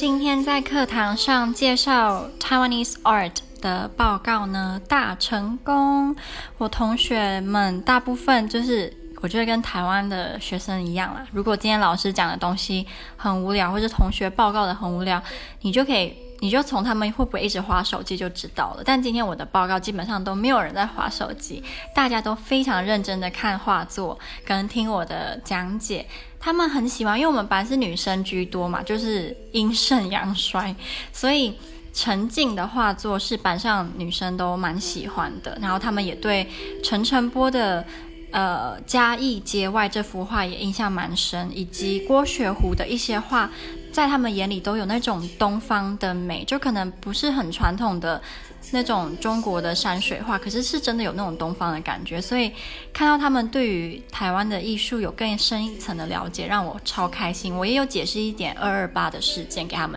[0.00, 6.16] 今天在课堂上介绍 Taiwanese art 的报告呢，大成功。
[6.56, 11.26] 我同学们大部分就是，我觉得跟台湾的学生一样啦。
[11.32, 12.86] 如果今天老师讲的东西
[13.16, 15.22] 很无聊，或者同学报告的很无聊，
[15.60, 16.14] 你就可以。
[16.42, 18.82] 你就从他们会不会一直划手机就知道了。
[18.82, 21.62] 但今天我的报告基本上都没有人在划手机，
[21.94, 26.06] 大家都非常认真的看画作跟听我的讲解。
[26.40, 30.74] 他们很喜欢，因为我们班是女生居多嘛，就是阴盛阳衰，
[31.12, 31.54] 所以
[31.92, 35.58] 陈静的画作是班上女生都蛮喜欢的。
[35.60, 36.48] 然后他们也对
[36.82, 37.84] 陈晨波的
[38.30, 43.50] 呃嘉义街外这幅画也印象蛮深，以及郭雪湖的一些画。
[43.92, 48.22] 在他们眼里都有那种东方的美，就可能不是很传统的
[48.70, 52.22] 那种中国的山水画，可是是真的有那种东方的感觉。
[52.22, 52.52] 所以
[52.92, 57.52] 看到他们对于台湾的艺术有更深一层的了解，让我超开心。
[57.52, 59.88] 我也有解释一点二二八的事件给他们。